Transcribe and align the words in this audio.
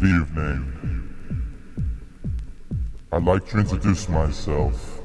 Good 0.00 0.08
evening. 0.08 0.60
I'd 3.12 3.22
like 3.22 3.46
to 3.50 3.58
introduce 3.58 4.08
myself. 4.08 5.02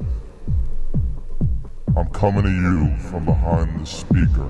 I'm 1.97 2.07
coming 2.13 2.43
to 2.43 2.49
you 2.49 2.95
from 3.09 3.25
behind 3.25 3.81
the 3.81 3.85
speaker. 3.85 4.49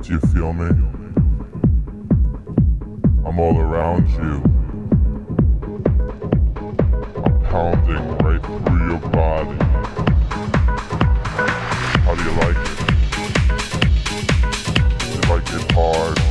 Do 0.00 0.12
you 0.14 0.18
feel 0.32 0.54
me? 0.54 0.70
I'm 3.26 3.38
all 3.38 3.58
around 3.60 4.08
you. 4.12 4.42
I'm 7.22 7.38
pounding 7.50 8.08
right 8.24 8.42
through 8.64 8.88
your 8.88 9.00
body. 9.10 9.58
How 12.00 12.14
do 12.14 12.22
you 12.24 12.30
like 12.30 12.56
it? 12.56 12.78
You 15.12 15.20
like 15.28 15.46
it 15.52 15.72
hard? 15.72 16.27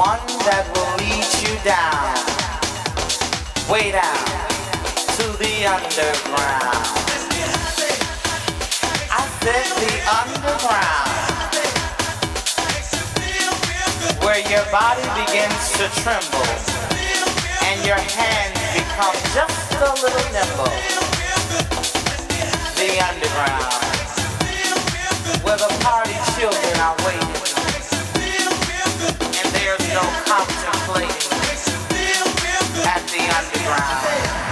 one 0.00 0.24
that 0.48 0.64
will 0.72 0.88
lead 0.96 1.28
you 1.44 1.52
down, 1.60 2.16
way 3.68 3.92
down 3.92 4.16
to 5.12 5.28
the 5.36 5.68
underground. 5.68 6.88
I 9.12 9.28
said 9.44 9.68
the 9.76 9.92
underground, 10.08 11.52
where 14.24 14.40
your 14.48 14.64
body 14.72 15.04
begins 15.20 15.68
to 15.76 15.84
tremble 16.00 16.48
and 17.68 17.76
your 17.84 18.00
hands 18.00 18.56
become 18.72 19.16
just 19.36 19.68
a 19.84 19.92
little 20.00 20.28
nimble. 20.32 20.80
The 22.80 22.88
underground, 23.04 23.84
where 25.44 25.60
the 25.60 25.68
party 25.84 26.16
children 26.40 26.80
are 26.80 26.96
waiting 27.04 27.39
there's 29.78 29.94
no 29.94 30.00
contemplating 30.26 31.06
at 32.84 33.06
the 33.06 33.22
underground. 33.38 34.49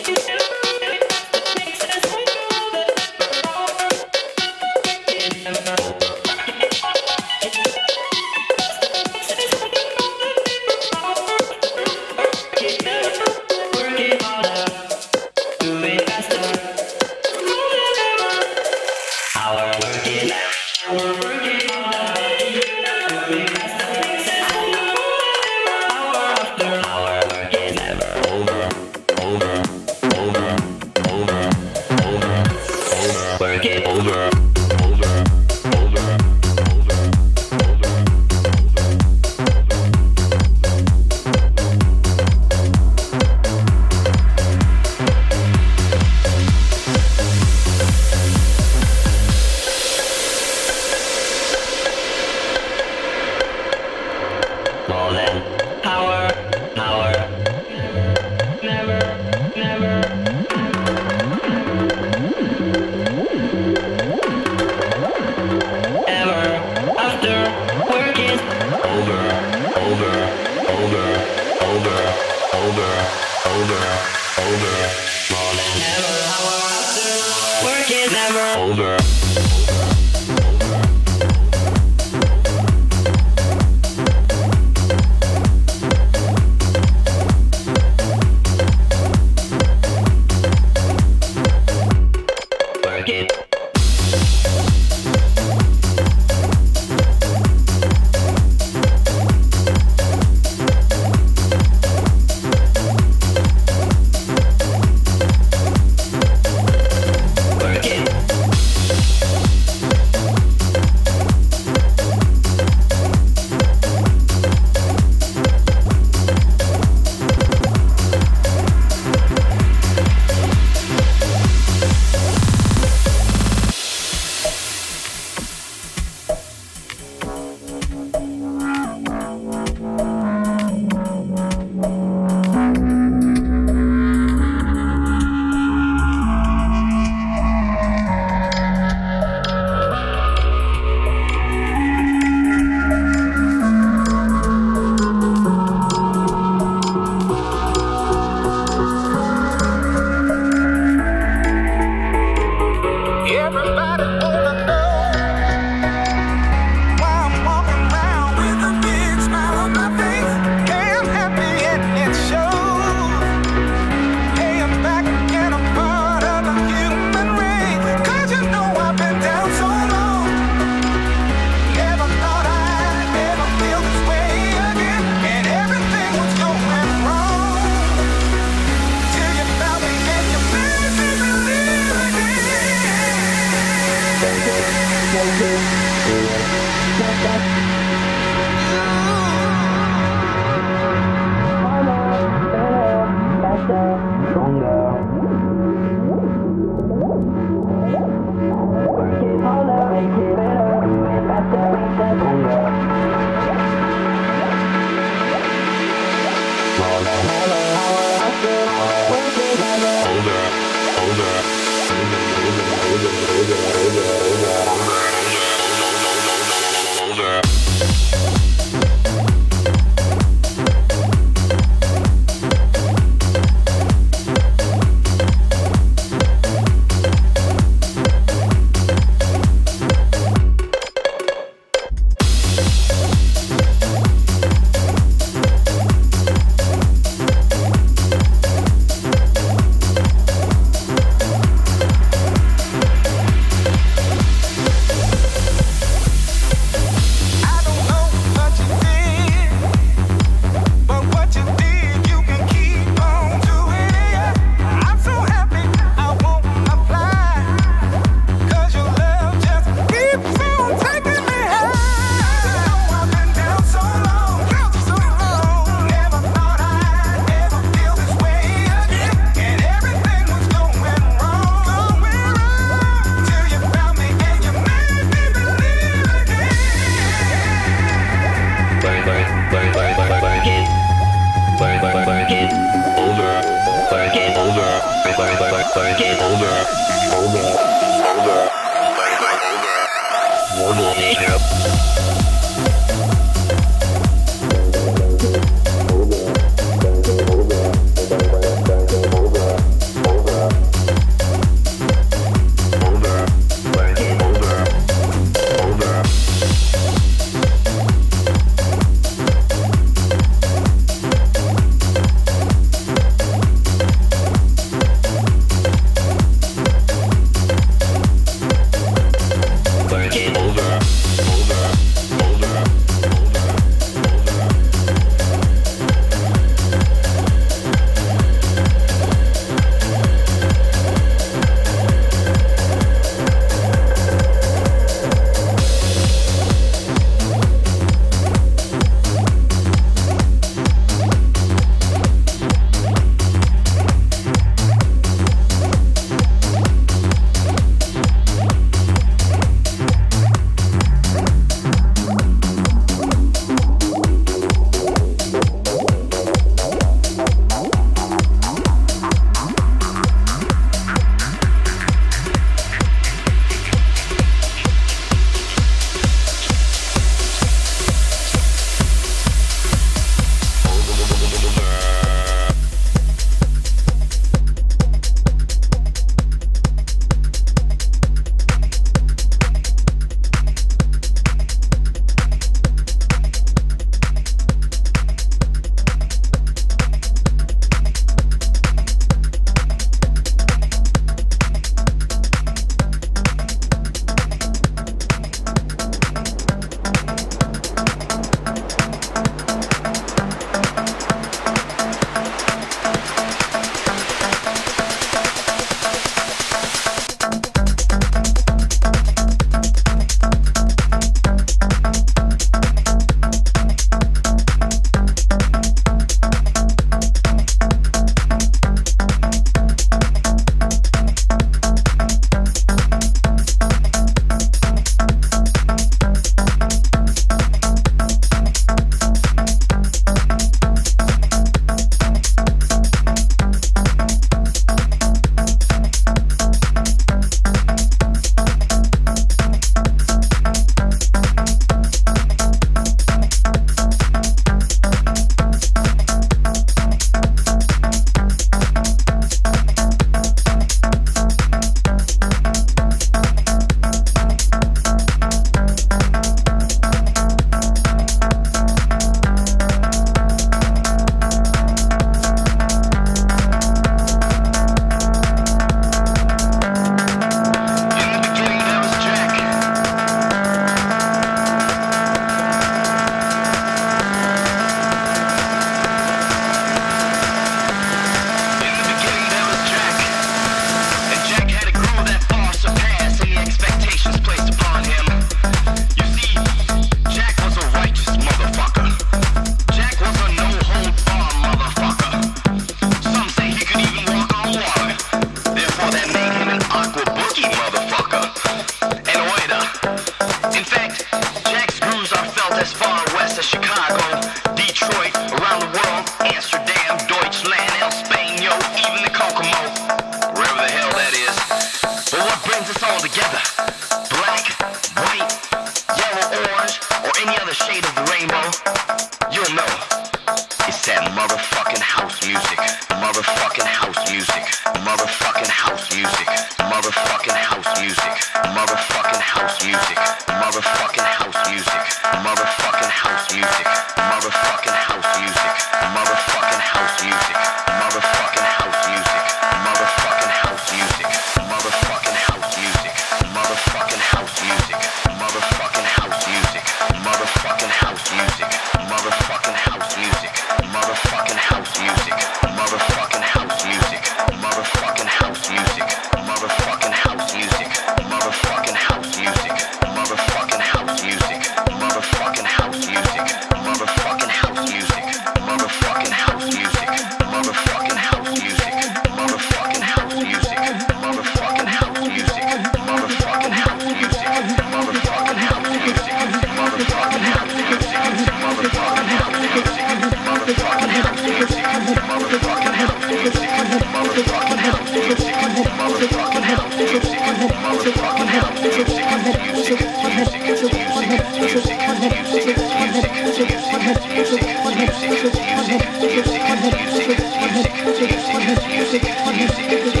music 599.19 600.00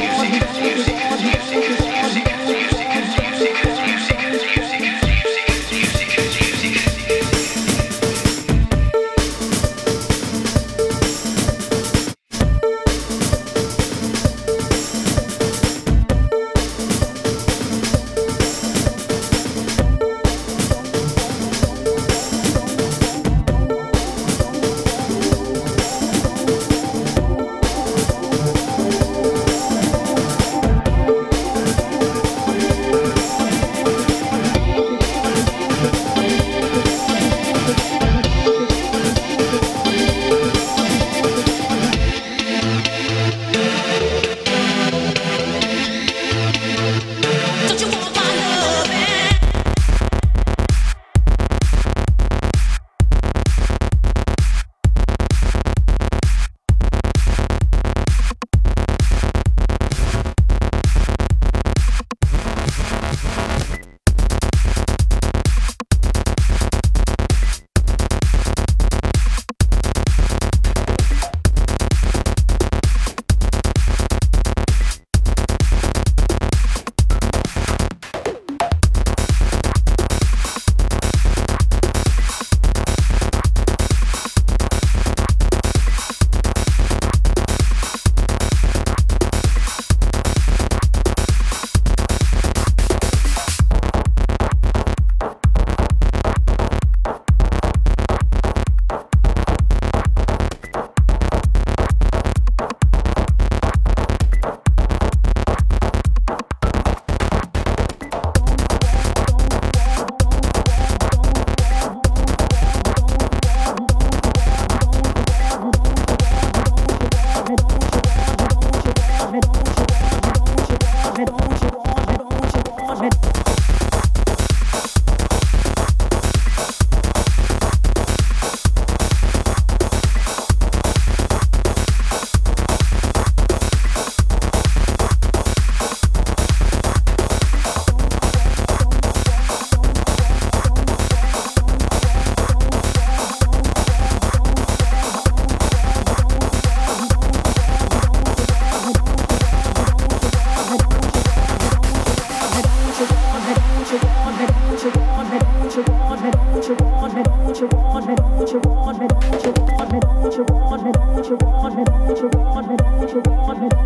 you 157.61 157.67
want 157.67 158.07
me, 158.07 158.15
don't 158.15 158.51
you 158.51 158.59
want 158.59 158.99
me, 158.99 159.07
don't 159.07 159.45
you 159.45 159.51
want 159.51 159.93
me, 159.93 159.99
don't 159.99 160.35
you 160.35 160.43
want 160.45 160.83
me, 160.83 160.91
don't 160.91 161.29
you 161.29 161.35
want 161.35 161.75
me, 161.75 161.83
don't 161.83 162.17
you 162.17 162.27
want 162.33 162.67
me, 162.67 162.75
don't 162.75 163.11
you 163.13 163.21
want 163.21 163.21
me, 163.21 163.21
don't 163.21 163.25
you 163.25 163.31
want 163.31 163.61
me. 163.61 163.80